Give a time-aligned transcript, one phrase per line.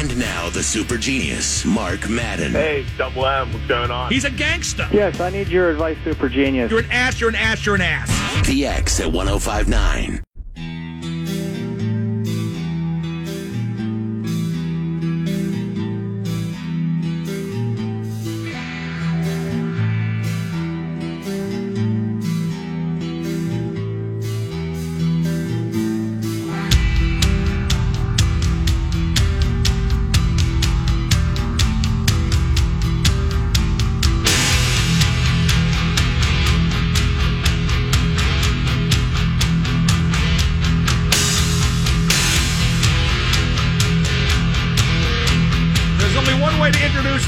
[0.00, 2.52] And now the super genius, Mark Madden.
[2.52, 4.10] Hey, Double M, what's going on?
[4.10, 4.88] He's a gangster.
[4.90, 6.70] Yes, I need your advice, Super Genius.
[6.70, 8.46] You're an ass, you're an ass, you're an ass.
[8.48, 10.22] The X at 1059.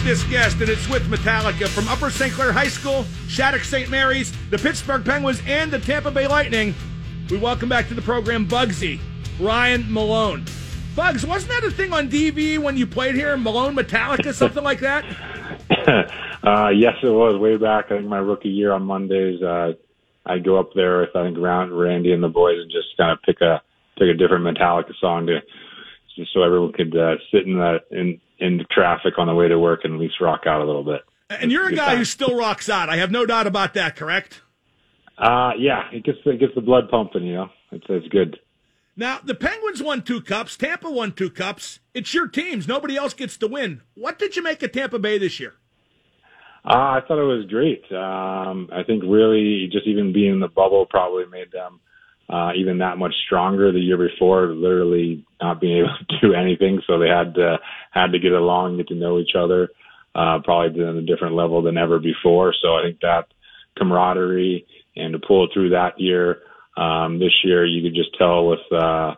[0.03, 2.33] Introduce this guest, and it's with Metallica from Upper St.
[2.33, 3.89] Clair High School, Shattuck St.
[3.89, 6.75] Mary's, the Pittsburgh Penguins, and the Tampa Bay Lightning.
[7.31, 8.99] We welcome back to the program Bugsy,
[9.39, 10.45] Ryan Malone.
[10.97, 13.37] Bugs, wasn't that a thing on DV when you played here?
[13.37, 15.05] Malone Metallica, something like that?
[16.43, 17.87] uh, yes, it was way back.
[17.87, 19.73] I think my rookie year on Mondays, uh,
[20.27, 23.23] I'd go up there with I think Randy and the boys and just kind of
[23.23, 23.63] pick a
[23.99, 25.39] pick a different Metallica song to
[26.17, 29.49] just so everyone could uh, sit in the in in the traffic on the way
[29.49, 31.03] to work and at least rock out a little bit.
[31.31, 31.99] And you're a guy time.
[31.99, 32.89] who still rocks out.
[32.89, 34.43] I have no doubt about that, correct?
[35.17, 37.25] Uh, yeah, it gets it gets the blood pumping.
[37.25, 38.39] You know, it's it's good.
[38.95, 40.57] Now, the Penguins won two cups.
[40.57, 41.81] Tampa won two cups.
[41.95, 42.69] It's your teams.
[42.69, 43.81] Nobody else gets to win.
[43.95, 45.55] What did you make of Tampa Bay this year?
[46.65, 47.83] Uh, I thought it was great.
[47.91, 51.81] Um, I think really just even being in the bubble probably made them
[52.33, 56.81] uh, even that much stronger the year before, literally not being able to do anything.
[56.87, 57.59] So they had to,
[57.91, 59.69] had to get along, get to know each other,
[60.15, 62.55] uh, probably on a different level than ever before.
[62.63, 63.27] So I think that
[63.77, 64.65] camaraderie
[64.97, 66.39] and to pull through that year,
[66.77, 69.15] um, this year, you could just tell with, uh,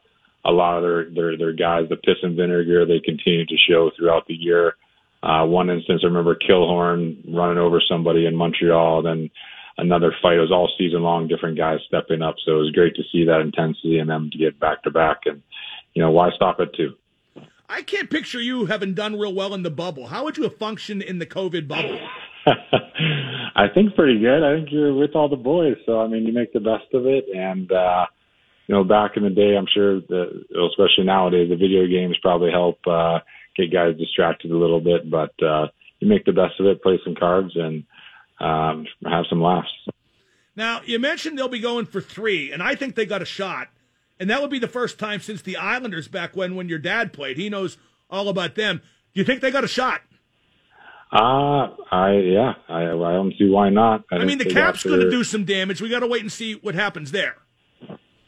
[0.46, 3.90] a lot of their, their, their guys, the piss and vinegar they continued to show
[3.96, 4.74] throughout the year.
[5.22, 9.02] Uh, one instance, I remember Killorn running over somebody in Montreal.
[9.02, 9.30] Then
[9.78, 10.36] another fight.
[10.36, 12.36] It was all season long, different guys stepping up.
[12.44, 15.22] So it was great to see that intensity and them to get back to back.
[15.26, 15.42] And
[15.94, 16.94] you know, why stop at two?
[17.68, 20.06] I can't picture you having done real well in the bubble.
[20.08, 21.98] How would you have functioned in the COVID bubble?
[23.56, 24.44] I think pretty good.
[24.44, 27.06] I think you're with all the boys, so I mean, you make the best of
[27.06, 27.24] it.
[27.34, 28.06] And uh,
[28.66, 32.50] you know, back in the day, I'm sure the especially nowadays, the video games probably
[32.50, 33.20] help uh,
[33.56, 35.10] get guys distracted a little bit.
[35.10, 35.68] But uh,
[36.00, 37.84] you make the best of it, play some cards, and
[38.40, 39.68] um, have some laughs.
[40.56, 43.68] Now, you mentioned they'll be going for three, and I think they got a shot.
[44.20, 47.12] And that would be the first time since the Islanders back when when your dad
[47.12, 47.36] played.
[47.36, 47.76] He knows
[48.08, 48.80] all about them.
[49.12, 50.02] Do you think they got a shot?
[51.12, 54.04] Uh, I yeah, I, I don't see why not.
[54.10, 55.80] I, mean, the cap's going to do some damage.
[55.80, 57.36] We got to wait and see what happens there.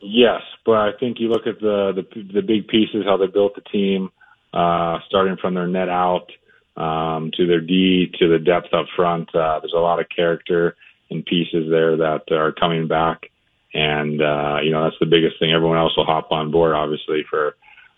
[0.01, 3.55] Yes, but I think you look at the the, the big pieces, how they built
[3.55, 4.11] the team,
[4.53, 6.31] uh, starting from their net out
[6.77, 9.35] um, to their D to the depth up front.
[9.35, 10.77] Uh, there's a lot of character
[11.11, 13.31] and pieces there that are coming back,
[13.75, 15.53] and uh, you know that's the biggest thing.
[15.53, 17.57] Everyone else will hop on board, obviously, for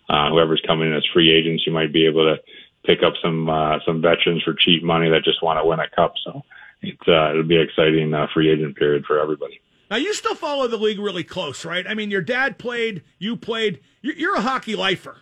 [0.09, 1.65] uh, whoever's coming in as free agents.
[1.67, 2.43] You might be able to
[2.85, 5.89] pick up some uh, some veterans for cheap money that just want to win a
[5.95, 6.15] cup.
[6.25, 6.43] So
[6.83, 9.61] it's uh, it'll be exciting uh, free agent period for everybody.
[9.91, 11.87] Now, you still follow the league really close, right?
[11.87, 13.81] I mean, your dad played, you played.
[14.03, 15.17] You're a hockey lifer.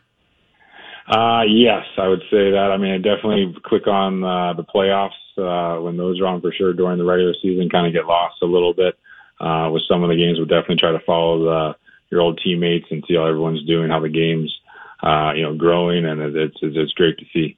[1.09, 2.71] Uh, yes, I would say that.
[2.73, 6.53] I mean, I definitely click on uh, the playoffs uh, when those are on for
[6.53, 7.69] sure during the regular season.
[7.69, 8.99] Kind of get lost a little bit
[9.41, 10.39] uh, with some of the games.
[10.39, 11.77] We'll definitely try to follow the,
[12.11, 14.53] your old teammates and see how everyone's doing, how the games,
[15.03, 17.57] uh, you know, growing, and it's it's, it's great to see.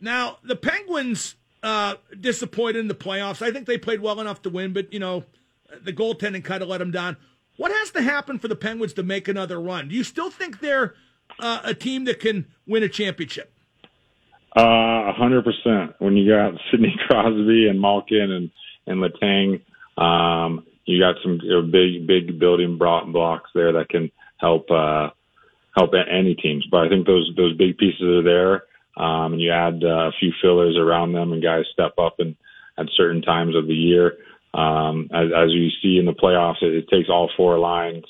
[0.00, 3.42] Now, the Penguins uh, disappointed in the playoffs.
[3.42, 5.24] I think they played well enough to win, but you know,
[5.82, 7.16] the goaltending kind of let them down.
[7.56, 9.88] What has to happen for the Penguins to make another run?
[9.88, 10.94] Do you still think they're
[11.38, 13.52] uh, a team that can win a championship?
[14.56, 15.94] Uh, a hundred percent.
[15.98, 18.50] When you got Sidney Crosby and Malkin and
[18.86, 19.62] and Letang,
[20.00, 25.10] um, you got some you know, big big building blocks there that can help uh,
[25.76, 26.66] help any teams.
[26.70, 28.54] But I think those those big pieces are there,
[28.96, 32.36] um, and you add uh, a few fillers around them, and guys step up and
[32.78, 34.18] at certain times of the year.
[34.52, 38.04] Um, as, as you see in the playoffs, it, it takes all four lines.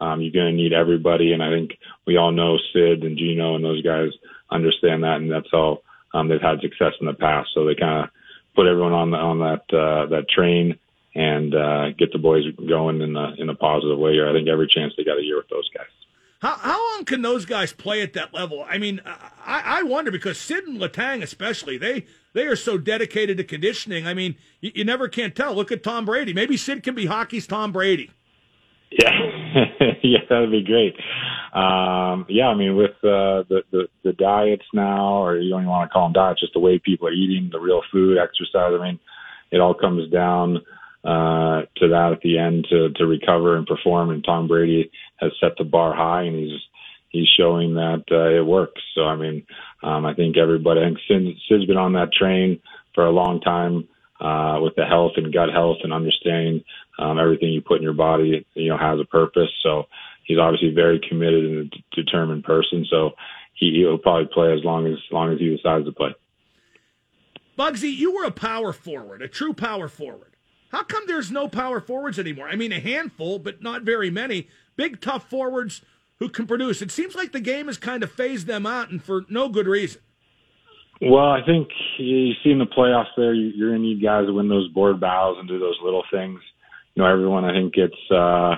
[0.00, 3.56] Um, you're going to need everybody, and I think we all know Sid and Gino
[3.56, 4.10] and those guys
[4.50, 5.80] understand that, and that's how
[6.12, 7.50] um, they've had success in the past.
[7.54, 8.10] So they kind of
[8.54, 10.78] put everyone on the, on that uh, that train
[11.14, 14.18] and uh, get the boys going in a in a positive way.
[14.22, 15.86] I think every chance they got a year with those guys.
[16.40, 18.64] How, how long can those guys play at that level?
[18.68, 22.04] I mean, I, I wonder because Sid and Letang especially they
[22.34, 24.06] they are so dedicated to conditioning.
[24.06, 25.54] I mean, you, you never can't tell.
[25.54, 26.34] Look at Tom Brady.
[26.34, 28.10] Maybe Sid can be hockey's Tom Brady.
[28.90, 29.10] Yeah,
[30.02, 30.94] yeah, that'd be great.
[31.52, 35.70] Um, yeah, I mean, with uh, the, the the diets now, or you don't even
[35.70, 38.72] want to call them diets, just the way people are eating, the real food, exercise.
[38.78, 39.00] I mean,
[39.50, 40.58] it all comes down
[41.04, 44.10] uh, to that at the end to to recover and perform.
[44.10, 46.60] And Tom Brady has set the bar high, and he's
[47.08, 48.82] he's showing that uh, it works.
[48.94, 49.46] So I mean,
[49.82, 52.60] um, I think everybody, I think Sid, Sid's been on that train
[52.94, 53.88] for a long time
[54.20, 56.64] uh, with the health and gut health and understanding
[56.98, 59.50] um, everything you put in your body, you know, has a purpose.
[59.62, 59.84] So
[60.24, 62.86] he's obviously very committed and a determined person.
[62.90, 63.12] So
[63.54, 66.14] he, he'll probably play as long as, as long as he decides to play.
[67.58, 70.36] Bugsy, you were a power forward, a true power forward.
[70.70, 72.48] How come there's no power forwards anymore?
[72.48, 74.48] I mean, a handful, but not very many.
[74.76, 75.80] Big, tough forwards
[76.18, 76.82] who can produce.
[76.82, 79.66] It seems like the game has kind of phased them out, and for no good
[79.66, 80.00] reason.
[81.00, 84.32] Well, I think you see in the playoffs there, you're going to need guys to
[84.32, 86.40] win those board battles and do those little things.
[86.94, 88.56] You know, everyone I think gets, uh,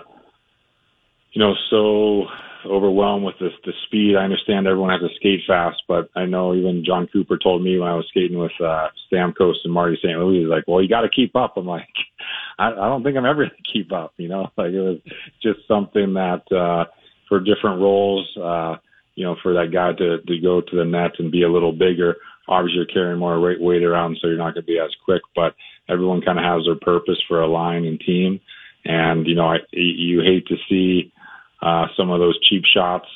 [1.32, 2.26] you know, so
[2.66, 4.14] overwhelmed with the, the speed.
[4.16, 7.78] I understand everyone has to skate fast, but I know even Jon Cooper told me
[7.78, 10.18] when I was skating with uh, Stamkos and Marty St.
[10.18, 11.54] Louis, he's like, well, you got to keep up.
[11.56, 11.88] I'm like,
[12.58, 14.12] I, I don't think I'm ever going to keep up.
[14.16, 14.98] You know, like it was
[15.42, 16.84] just something that uh,
[17.28, 18.28] for different roles.
[18.36, 18.76] Uh,
[19.18, 21.72] you know, for that guy to, to go to the net and be a little
[21.72, 22.14] bigger.
[22.46, 25.22] Obviously, you're carrying more weight around, so you're not going to be as quick.
[25.34, 25.56] But
[25.88, 28.38] everyone kind of has their purpose for a line and team.
[28.84, 31.12] And you know, I, you hate to see
[31.60, 33.06] uh, some of those cheap shots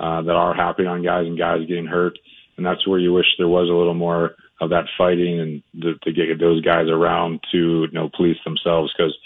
[0.00, 2.18] uh, that are happening on guys and guys getting hurt.
[2.56, 5.94] And that's where you wish there was a little more of that fighting and to,
[6.02, 9.16] to get those guys around to you know police themselves because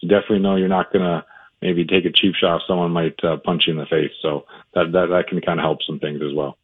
[0.00, 1.24] you definitely know you're not going to
[1.62, 4.12] maybe take a cheap shot, someone might uh, punch you in the face.
[4.22, 4.44] So
[4.74, 6.58] that, that, that can kind of help some things as well.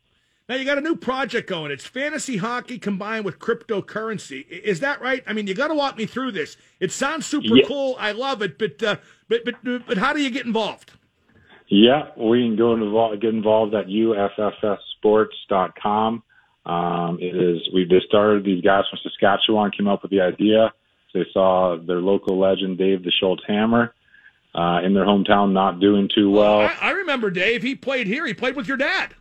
[0.49, 1.73] Now you got a new project going.
[1.73, 4.47] It's fantasy hockey combined with cryptocurrency.
[4.51, 5.25] Is that right?
[5.27, 6.59] I mean, you got to walk me through this.
[6.81, 7.65] It sounds super yeah.
[7.67, 7.97] cool.
[7.99, 8.97] I love it, but uh,
[9.27, 9.55] but but
[9.87, 10.93] but how do you get involved?
[11.69, 16.23] Yeah, we can go involved, get involved at uffsports.com.
[16.67, 18.45] Um, it is we just started.
[18.45, 20.75] These guys from Saskatchewan came up with the idea.
[21.15, 23.95] They saw their local legend Dave the Schultz Hammer
[24.55, 26.61] uh, in their hometown not doing too well.
[26.61, 27.63] I, I, remember Dave.
[27.63, 28.27] He played here.
[28.27, 29.15] He played with your dad.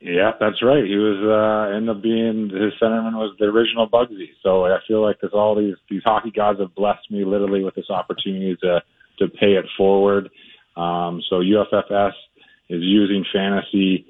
[0.00, 0.84] Yeah, that's right.
[0.84, 4.30] He was uh, ended up being his centerman was the original Bugsy.
[4.42, 7.74] So I feel like there's all these these hockey gods have blessed me literally with
[7.74, 8.82] this opportunity to
[9.18, 10.30] to pay it forward.
[10.76, 12.12] Um, so UFFS
[12.68, 14.06] is using fantasy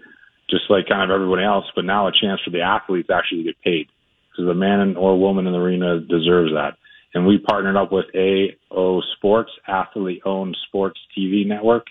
[0.48, 3.44] just like kind of everyone else, but now a chance for the athletes actually to
[3.44, 3.86] get paid
[4.30, 6.76] because the man or woman in the arena deserves that
[7.14, 11.86] and we partnered up with AO Sports, athlete owned sports TV network,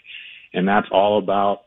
[0.54, 1.62] and that's all about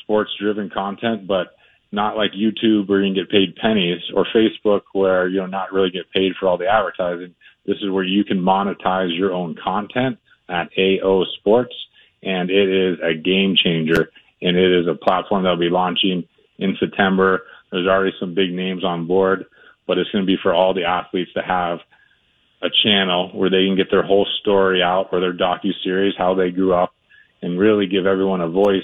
[0.00, 1.56] sports driven content, but
[1.92, 5.72] not like YouTube where you can get paid pennies or Facebook where you know not
[5.72, 7.34] really get paid for all the advertising.
[7.66, 10.18] This is where you can monetize your own content
[10.48, 11.74] at AO Sports,
[12.22, 14.10] and it is a game changer.
[14.42, 16.24] And it is a platform that will be launching
[16.58, 17.44] in September.
[17.72, 19.46] There's already some big names on board,
[19.86, 21.78] but it's going to be for all the athletes to have
[22.62, 26.34] a channel where they can get their whole story out or their docu series, how
[26.34, 26.92] they grew up,
[27.42, 28.82] and really give everyone a voice.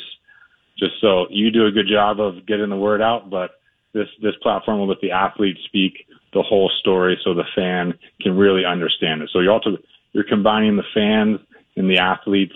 [0.78, 3.52] Just so you do a good job of getting the word out, but
[3.92, 8.36] this this platform will let the athletes speak the whole story, so the fan can
[8.36, 9.30] really understand it.
[9.32, 9.78] So you're also
[10.12, 11.40] you're combining the fans
[11.76, 12.54] and the athletes,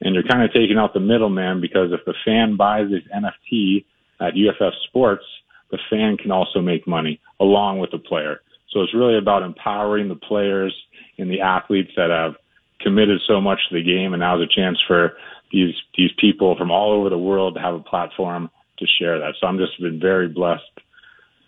[0.00, 3.84] and you're kind of taking out the middleman because if the fan buys this NFT
[4.20, 5.24] at UFF Sports,
[5.70, 8.40] the fan can also make money along with the player.
[8.72, 10.74] So it's really about empowering the players
[11.18, 12.34] and the athletes that have
[12.80, 15.12] committed so much to the game, and now is a chance for
[15.52, 19.34] these these people from all over the world to have a platform to share that.
[19.40, 20.62] So I'm just been very blessed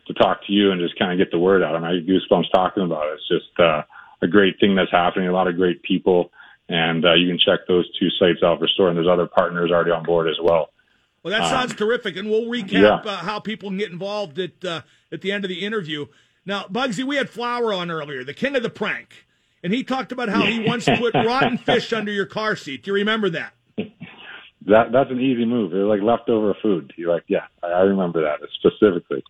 [0.06, 1.74] to talk to you and just kind of get the word out.
[1.74, 3.14] I mean, I get goosebumps talking about it.
[3.14, 3.82] It's just uh,
[4.22, 5.28] a great thing that's happening.
[5.28, 6.30] A lot of great people,
[6.68, 8.88] and uh, you can check those two sites out for store.
[8.88, 10.68] And there's other partners already on board as well.
[11.22, 12.96] Well, that sounds um, terrific, and we'll recap yeah.
[12.96, 16.06] uh, how people can get involved at uh, at the end of the interview.
[16.46, 19.26] Now, Bugsy, we had Flower on earlier, the king of the prank,
[19.62, 22.84] and he talked about how he once put rotten fish under your car seat.
[22.84, 23.54] Do you remember that?
[24.66, 25.74] That that's an easy move.
[25.74, 26.94] It's like leftover food.
[26.96, 29.22] You're like, yeah, I remember that specifically.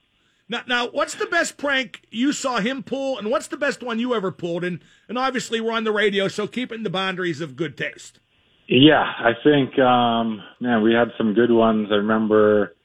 [0.48, 3.98] Now, now, what's the best prank you saw him pull, and what's the best one
[3.98, 4.62] you ever pulled?
[4.62, 4.78] And
[5.08, 8.20] and obviously, we're on the radio, so keeping the boundaries of good taste.
[8.68, 11.88] Yeah, I think, um, man, we had some good ones.
[11.90, 12.76] I remember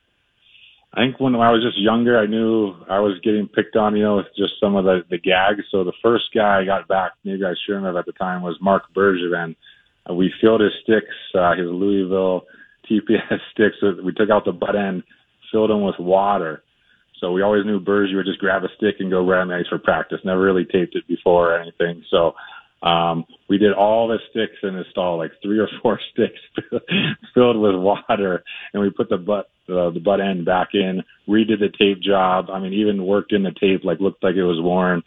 [0.93, 4.03] I think when I was just younger, I knew I was getting picked on, you
[4.03, 5.61] know, with just some of the, the gags.
[5.69, 8.57] So the first guy I got back, maybe I shouldn't have at the time, was
[8.59, 9.55] Marc Bergevin.
[10.09, 12.45] Uh, we filled his sticks, uh, his Louisville
[12.89, 13.77] TPS sticks.
[14.03, 15.03] We took out the butt end,
[15.51, 16.63] filled them with water.
[17.19, 19.67] So we always knew Berge would just grab a stick and go on the ice
[19.67, 20.19] for practice.
[20.23, 22.03] Never really taped it before or anything.
[22.09, 22.33] So
[22.81, 26.39] um, we did all the sticks in the stall, like three or four sticks
[27.33, 28.43] filled with water,
[28.73, 32.49] and we put the butt the butt end back in, redid the tape job.
[32.49, 35.03] I mean, even worked in the tape, like looked like it was worn.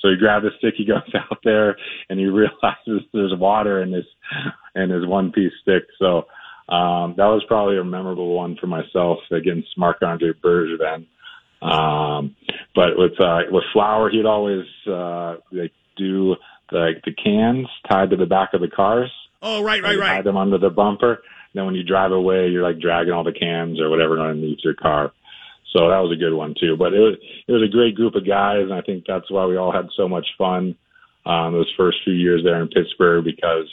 [0.00, 1.76] So he grabbed the stick, he goes out there,
[2.08, 4.06] and he realizes there's water in this
[4.74, 5.84] in his one piece stick.
[5.98, 6.26] So
[6.68, 11.06] um, that was probably a memorable one for myself against Marc Andre Bergevin.
[11.62, 12.36] Um,
[12.74, 16.36] but with uh, with Flower, he'd always uh, like do
[16.72, 19.10] like the cans tied to the back of the cars.
[19.42, 20.16] Oh, right, right, right.
[20.16, 21.22] Tie them under the bumper.
[21.54, 24.74] Then when you drive away, you're like dragging all the cans or whatever underneath your
[24.74, 25.12] car.
[25.72, 26.76] So that was a good one too.
[26.76, 29.46] But it was it was a great group of guys, and I think that's why
[29.46, 30.76] we all had so much fun
[31.26, 33.68] um, those first few years there in Pittsburgh because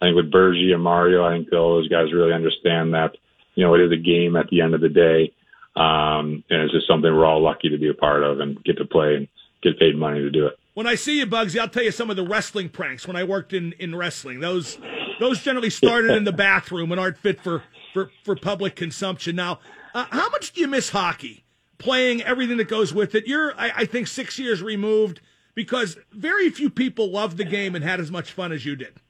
[0.00, 3.16] I think with Bergie and Mario, I think all those guys really understand that
[3.54, 5.32] you know it is a game at the end of the day,
[5.76, 8.78] um, and it's just something we're all lucky to be a part of and get
[8.78, 9.28] to play and
[9.62, 10.58] get paid money to do it.
[10.74, 13.24] When I see you, Bugsy, I'll tell you some of the wrestling pranks when I
[13.24, 14.40] worked in, in wrestling.
[14.40, 14.78] Those
[15.20, 17.62] those generally started in the bathroom and aren't fit for,
[17.92, 19.36] for, for public consumption.
[19.36, 19.60] Now,
[19.94, 21.44] uh, how much do you miss hockey?
[21.78, 23.26] Playing everything that goes with it.
[23.26, 25.20] You're, I, I think, six years removed
[25.54, 29.00] because very few people loved the game and had as much fun as you did.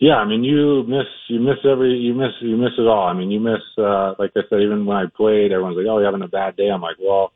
[0.00, 3.06] Yeah, I mean, you miss you miss every you miss you miss it all.
[3.06, 5.98] I mean, you miss uh, like I said, even when I played, everyone's like, "Oh,
[5.98, 7.32] you're having a bad day." I'm like, "Well,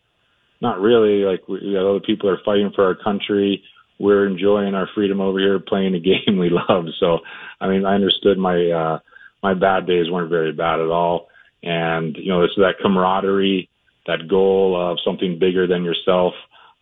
[0.64, 1.24] not really.
[1.24, 3.62] Like, we, you other people are fighting for our country.
[4.00, 7.20] We're enjoying our freedom over here, playing a game we love." So,
[7.60, 8.98] I mean, I understood my uh,
[9.42, 11.28] my bad days weren't very bad at all,
[11.62, 13.68] and you know, it's that camaraderie,
[14.06, 16.32] that goal of something bigger than yourself,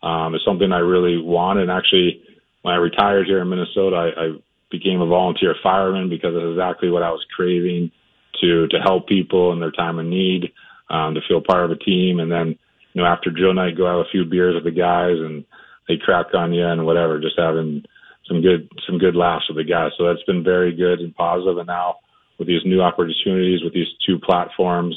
[0.01, 1.59] um, is something I really want.
[1.59, 2.23] And actually,
[2.63, 4.27] when I retired here in Minnesota, I, I
[4.71, 7.91] became a volunteer fireman because it's exactly what I was craving
[8.41, 10.51] to to help people in their time of need,
[10.89, 12.57] um, to feel part of a team, and then
[12.93, 15.45] you know after drill night go have a few beers with the guys and
[15.87, 17.83] they crack on you and whatever, just having
[18.27, 19.91] some good some good laughs with the guys.
[19.97, 21.57] So that's been very good and positive.
[21.57, 21.97] And now
[22.39, 24.95] with these new opportunities with these two platforms,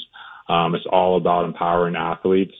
[0.48, 2.54] um, it's all about empowering athletes.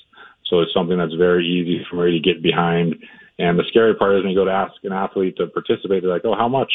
[0.47, 2.97] So it's something that's very easy for me to get behind.
[3.39, 6.13] And the scary part is when you go to ask an athlete to participate, they're
[6.13, 6.73] like, "Oh, how much?"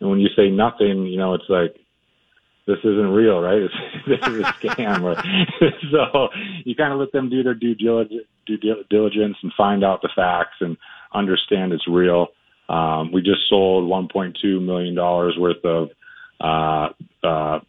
[0.00, 1.74] And when you say nothing, you know, it's like,
[2.66, 3.62] this isn't real, right?
[3.62, 3.74] It's,
[4.06, 4.96] this is a scam.
[5.90, 6.28] So
[6.64, 10.76] you kind of let them do their due diligence, and find out the facts and
[11.14, 12.28] understand it's real.
[12.68, 15.90] Um, we just sold $1.2 million worth of
[16.40, 17.60] uh, uh,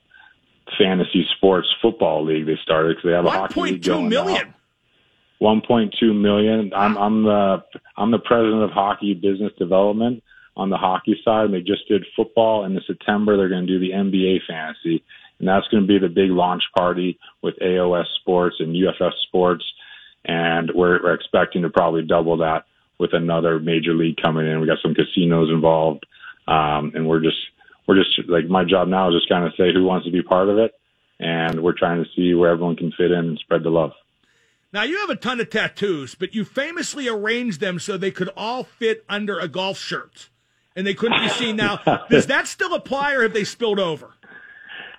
[0.78, 4.48] fantasy sports football league they started because they have a hockey league going million.
[4.48, 4.54] Now.
[5.62, 6.72] 1.2 million.
[6.76, 7.64] I'm, I'm the
[7.96, 10.24] I'm the president of hockey business development
[10.58, 11.52] on the hockey side.
[11.52, 12.66] They just did football.
[12.66, 15.04] And in September, they're going to do the NBA fantasy.
[15.40, 19.64] And that's going to be the big launch party with AOS Sports and UFF Sports.
[20.26, 22.66] And we're, we're expecting to probably double that
[23.00, 24.60] with another major league coming in.
[24.60, 26.06] We got some casinos involved.
[26.48, 27.38] Um, and we're just,
[27.88, 30.24] we're just like, my job now is just kind of say who wants to be
[30.24, 30.74] part of it.
[31.20, 33.92] And we're trying to see where everyone can fit in and spread the love.
[34.74, 38.30] Now, you have a ton of tattoos, but you famously arranged them so they could
[38.36, 40.30] all fit under a golf shirt
[40.78, 41.58] and they couldn't be seen.
[41.58, 41.78] Now,
[42.10, 44.14] does that still apply, or have they spilled over?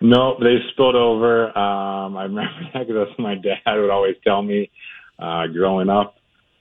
[0.00, 1.56] No, they spilled over.
[1.56, 4.70] Um, I remember that because my dad would always tell me
[5.18, 6.16] uh, growing up,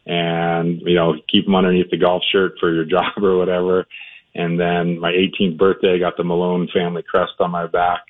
[0.06, 3.86] and you know, keep them underneath the golf shirt for your job or whatever.
[4.36, 8.02] And then my 18th birthday, I got the Malone family crest on my back,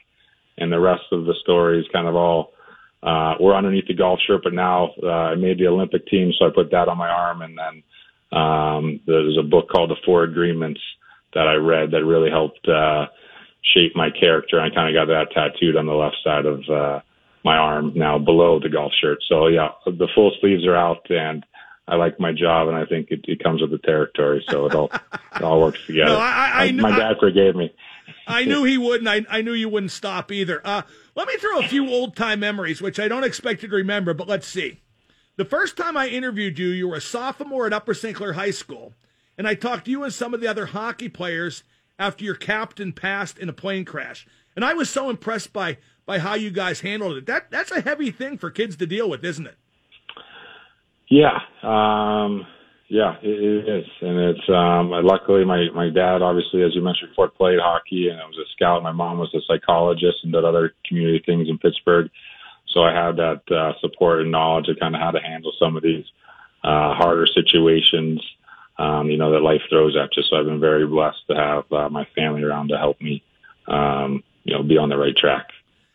[0.57, 2.51] and the rest of the story is kind of all.
[3.01, 6.47] Uh, we're underneath the golf shirt, but now uh, I made the Olympic team, so
[6.47, 7.83] I put that on my arm, and then
[8.37, 10.81] um, there's a book called The Four Agreements
[11.37, 13.05] that I read that really helped uh,
[13.61, 14.59] shape my character.
[14.59, 17.01] I kind of got that tattooed on the left side of uh,
[17.45, 19.19] my arm now below the golf shirt.
[19.29, 21.45] So yeah, the full sleeves are out and
[21.87, 24.43] I like my job and I think it, it comes with the territory.
[24.49, 24.89] So it all,
[25.35, 26.13] it all works together.
[26.13, 27.71] No, I, I, I, my dad forgave me.
[28.25, 29.07] I knew he wouldn't.
[29.07, 30.59] I, I knew you wouldn't stop either.
[30.65, 30.81] Uh,
[31.15, 34.15] let me throw a few old time memories, which I don't expect you to remember,
[34.15, 34.81] but let's see.
[35.35, 38.15] The first time I interviewed you, you were a sophomore at Upper St.
[38.15, 38.93] Clair High School,
[39.37, 41.63] and I talked to you and some of the other hockey players
[41.99, 44.27] after your captain passed in a plane crash.
[44.55, 47.25] And I was so impressed by by how you guys handled it.
[47.25, 49.57] That that's a heavy thing for kids to deal with, isn't it?
[51.09, 52.45] Yeah, um,
[52.89, 57.11] yeah, it, it is, and it's um, luckily my my dad, obviously, as you mentioned
[57.11, 58.81] before, played hockey and I was a scout.
[58.83, 62.09] My mom was a psychologist and did other community things in Pittsburgh.
[62.69, 65.77] So I had that uh, support and knowledge of kind of how to handle some
[65.77, 66.05] of these
[66.63, 68.21] uh, harder situations,
[68.79, 70.23] um, you know, that life throws at you.
[70.29, 73.23] So I've been very blessed to have uh, my family around to help me,
[73.67, 75.47] um, you know, be on the right track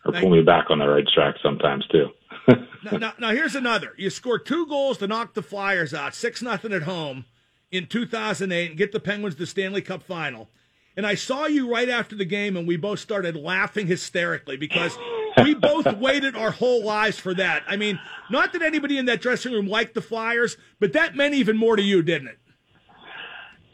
[0.05, 2.09] or pull me back on the right track sometimes too.
[2.47, 3.93] now, now, now, here's another.
[3.97, 7.25] You scored two goals to knock the Flyers out, six nothing at home
[7.71, 10.49] in 2008 and get the Penguins to the Stanley Cup final.
[10.95, 14.95] And I saw you right after the game, and we both started laughing hysterically because
[15.41, 17.63] we both waited our whole lives for that.
[17.67, 17.99] I mean,
[18.29, 21.75] not that anybody in that dressing room liked the Flyers, but that meant even more
[21.75, 22.39] to you, didn't it?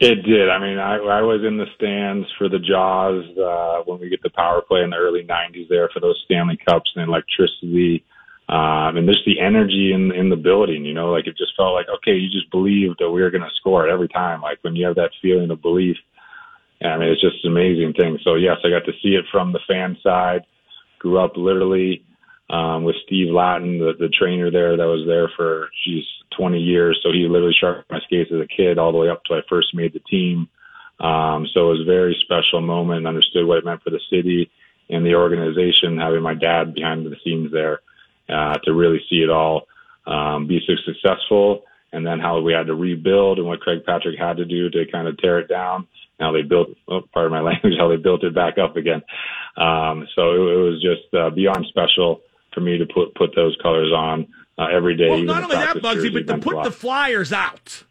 [0.00, 0.48] It did.
[0.48, 4.22] I mean, I, I was in the stands for the Jaws uh, when we get
[4.22, 8.02] the power play in the early '90s there for those Stanley Cups and electricity,
[8.48, 10.86] um, and just the energy in in the building.
[10.86, 13.44] You know, like it just felt like okay, you just believed that we were going
[13.44, 14.40] to score it every time.
[14.40, 15.98] Like when you have that feeling of belief,
[16.82, 18.18] I mean, it's just an amazing thing.
[18.24, 20.46] So yes, I got to see it from the fan side.
[20.98, 22.04] Grew up literally
[22.50, 26.04] um, with Steve Latin, the, the trainer there that was there for geez
[26.36, 26.98] 20 years.
[27.02, 29.42] So he literally sharpened my skates as a kid all the way up till I
[29.48, 30.48] first made the team.
[30.98, 33.06] Um, so it was a very special moment.
[33.06, 34.50] Understood what it meant for the city
[34.88, 35.98] and the organization.
[35.98, 37.80] Having my dad behind the scenes there
[38.28, 39.66] uh, to really see it all
[40.06, 44.18] um, be so successful, and then how we had to rebuild and what Craig Patrick
[44.18, 45.86] had to do to kind of tear it down.
[46.18, 49.02] Now they built, oh, part of my language, how they built it back up again.
[49.56, 53.56] Um, so it, it was just uh, beyond special for me to put put those
[53.62, 54.26] colors on
[54.58, 55.08] uh, every day.
[55.08, 57.84] Well, not only that, Bugsy, but to put the Flyers out.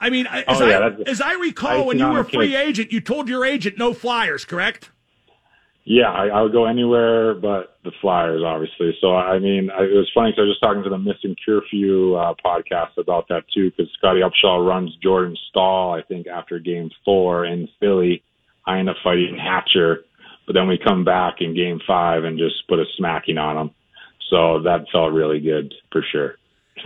[0.00, 2.92] I mean, as, oh, yeah, I, as I recall, when you were a free agent,
[2.92, 4.90] you told your agent no Flyers, correct?
[5.84, 8.96] Yeah, I, I would go anywhere but the Flyers, obviously.
[9.00, 11.34] So, I mean, I, it was funny because I was just talking to the Missing
[11.44, 16.58] Curfew uh, podcast about that, too, because Scottie Upshall runs Jordan Staal, I think, after
[16.58, 18.22] game four in Philly.
[18.66, 20.04] I end up fighting Hatcher,
[20.46, 23.70] but then we come back in game five and just put a smacking on him.
[24.30, 26.34] So that felt really good for sure.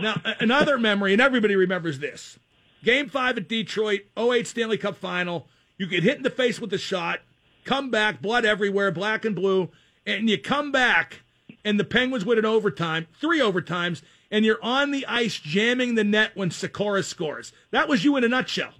[0.01, 2.39] Now, another memory, and everybody remembers this
[2.83, 5.47] Game five at Detroit, 08 Stanley Cup final.
[5.77, 7.21] You get hit in the face with a shot,
[7.63, 9.69] come back, blood everywhere, black and blue,
[10.05, 11.21] and you come back,
[11.63, 16.03] and the Penguins win in overtime, three overtimes, and you're on the ice jamming the
[16.03, 17.53] net when Sykora scores.
[17.71, 18.73] That was you in a nutshell.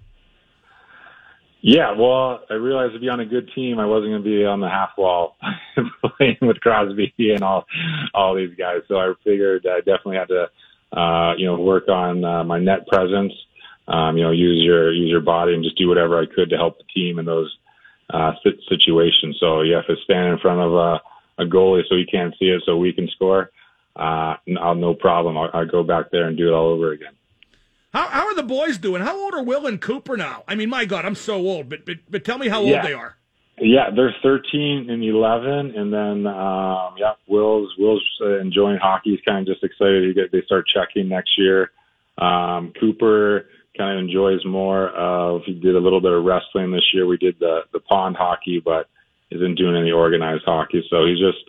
[1.66, 4.44] Yeah, well, I realized to be on a good team, I wasn't going to be
[4.44, 5.38] on the half wall
[6.18, 7.64] playing with Crosby and all
[8.12, 8.82] all these guys.
[8.86, 12.86] So I figured I definitely had to, uh, you know, work on uh, my net
[12.86, 13.32] presence.
[13.88, 16.56] Um, you know, use your use your body and just do whatever I could to
[16.58, 17.50] help the team in those
[18.12, 18.32] uh,
[18.68, 19.38] situations.
[19.40, 21.00] So yeah, if it's standing in front of a,
[21.42, 23.50] a goalie so he can't see it, so we can score,
[23.96, 25.38] uh, I'll no problem.
[25.38, 27.14] I'll, I'll go back there and do it all over again.
[27.94, 29.02] How, how are the boys doing?
[29.02, 30.42] How old are Will and Cooper now?
[30.48, 32.76] I mean, my God, I'm so old, but but, but tell me how yeah.
[32.76, 33.16] old they are.
[33.60, 39.10] Yeah, they're 13 and 11, and then um, yeah, Will's Will's uh, enjoying hockey.
[39.10, 41.70] He's kind of just excited they start checking next year.
[42.18, 43.46] Um, Cooper
[43.78, 45.42] kind of enjoys more of.
[45.46, 47.06] He did a little bit of wrestling this year.
[47.06, 48.88] We did the the pond hockey, but
[49.30, 50.84] isn't doing any organized hockey.
[50.90, 51.48] So he's just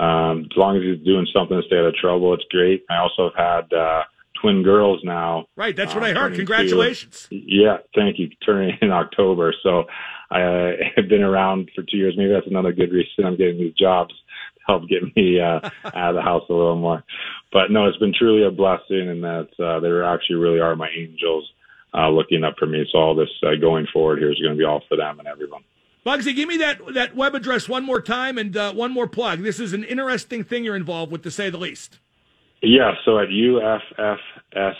[0.00, 2.86] um, as long as he's doing something to stay out of trouble, it's great.
[2.88, 3.76] I also have had.
[3.76, 4.04] Uh,
[4.40, 5.46] twin girls now.
[5.56, 6.34] Right, that's what uh, I heard.
[6.34, 7.26] Congratulations.
[7.28, 7.42] Two.
[7.46, 8.28] Yeah, thank you.
[8.44, 9.84] Turning in October, so
[10.30, 12.14] I uh, have been around for two years.
[12.16, 16.10] Maybe that's another good reason I'm getting these jobs to help get me uh, out
[16.10, 17.04] of the house a little more.
[17.52, 20.88] But no, it's been truly a blessing, and that uh, they actually really are my
[20.96, 21.50] angels
[21.94, 22.86] uh, looking up for me.
[22.90, 25.28] So all this uh, going forward here is going to be all for them and
[25.28, 25.62] everyone.
[26.04, 29.42] Bugsy, give me that that web address one more time and uh, one more plug.
[29.42, 31.98] This is an interesting thing you're involved with, to say the least.
[32.62, 34.74] Yeah, so at UFFS,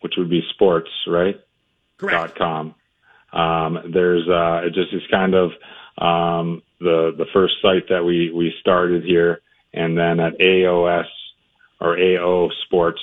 [0.00, 1.40] which would be sports, right?
[1.98, 2.38] Correct.
[2.38, 2.74] Dot com.
[3.32, 5.50] Um, there's uh, it just is kind of
[5.98, 9.40] um, the the first site that we we started here,
[9.74, 11.06] and then at AOS
[11.80, 13.00] or AO Sports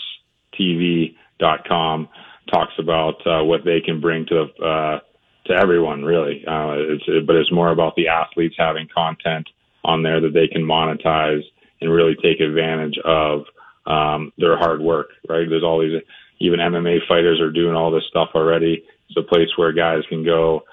[0.60, 2.08] TV dot com
[2.52, 5.00] talks about uh, what they can bring to uh,
[5.46, 6.44] to everyone really.
[6.48, 9.48] Uh, it's, but it's more about the athletes having content
[9.84, 11.44] on there that they can monetize
[11.82, 13.44] and really take advantage of
[13.86, 15.48] um, their hard work, right?
[15.50, 16.02] There's all these,
[16.40, 18.84] even MMA fighters are doing all this stuff already.
[19.10, 20.64] It's a place where guys can go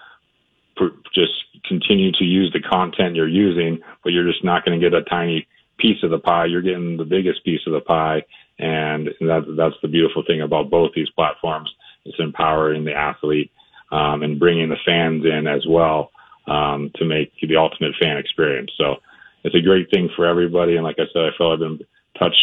[1.15, 1.33] just
[1.69, 5.05] continue to use the content you're using, but you're just not going to get a
[5.05, 5.47] tiny
[5.79, 6.47] piece of the pie.
[6.47, 8.23] You're getting the biggest piece of the pie.
[8.59, 11.71] And that, that's the beautiful thing about both these platforms.
[12.05, 13.51] It's empowering the athlete
[13.91, 16.11] um, and bringing the fans in as well
[16.47, 18.71] um, to make the ultimate fan experience.
[18.77, 18.97] So
[19.45, 20.75] it's a great thing for everybody.
[20.75, 21.81] And like I said, I feel I've been
[22.19, 22.37] touched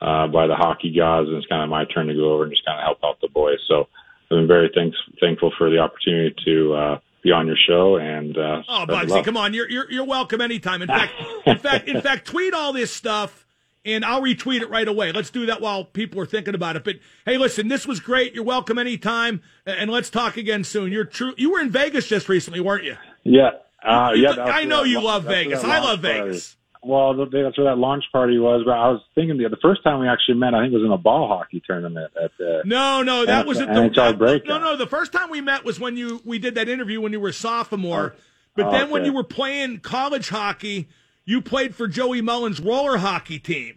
[0.00, 2.52] uh, by the hockey gods, and it's kind of my turn to go over and
[2.52, 3.58] just kind of help out the boys.
[3.66, 3.88] So
[4.24, 7.96] I've been very thanks, thankful for the opportunity to uh, be on your show.
[7.96, 10.82] And uh, oh, Bugsy, come on, you're, you're you're welcome anytime.
[10.82, 11.12] In fact,
[11.46, 13.44] in fact, in fact, tweet all this stuff.
[13.84, 15.12] And I'll retweet it right away.
[15.12, 16.84] Let's do that while people are thinking about it.
[16.84, 18.34] But hey, listen, this was great.
[18.34, 20.92] You're welcome anytime, and let's talk again soon.
[20.92, 21.32] You're true.
[21.38, 22.96] You were in Vegas just recently, weren't you?
[23.22, 23.50] Yeah,
[23.82, 24.32] uh, yeah.
[24.32, 25.64] I know you love Vegas.
[25.64, 26.57] I love Vegas.
[26.82, 28.62] Well, th- that's where that launch party was.
[28.64, 30.92] But I was thinking the the first time we actually met, I think was in
[30.92, 32.62] a ball hockey tournament at the.
[32.64, 34.46] No, no, that was at the NHL breakout.
[34.48, 37.12] No, no, the first time we met was when you we did that interview when
[37.12, 38.14] you were a sophomore.
[38.16, 38.20] Oh.
[38.56, 40.88] But Oh, then when you were playing college hockey,
[41.24, 43.76] you played for Joey Mullen's roller hockey team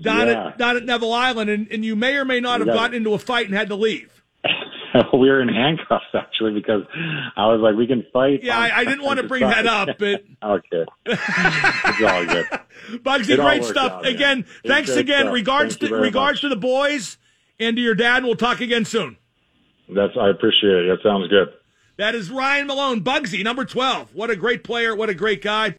[0.00, 0.48] down Yeah.
[0.48, 2.80] at down at Neville Island, and, and you may or may not We have got-
[2.82, 4.15] gotten into a fight and had to leave.
[5.12, 6.82] we were in handcuffs actually because
[7.36, 8.42] I was like, we can fight.
[8.42, 12.46] Yeah, I, I didn't want to bring that up, but okay, it's all good.
[13.02, 13.92] Bugsy, It great stuff.
[13.92, 15.22] out, again, It's thanks again.
[15.22, 15.34] stuff.
[15.34, 16.40] Regards Thank to regards much.
[16.42, 17.18] to the boys
[17.58, 18.22] and to your dad.
[18.24, 19.16] We'll talk again soon.
[19.88, 20.88] That's I appreciate it.
[20.88, 21.48] That sounds good.
[21.98, 24.14] That is Ryan Malone, Bugsy, number twelve.
[24.14, 24.94] What a great player!
[24.94, 25.70] What a great guy.